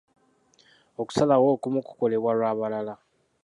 Okusalawo 1.01 1.47
okumu 1.55 1.79
kukolebwa 1.87 2.31
ku 2.33 2.39
lw'abalala. 2.39 2.93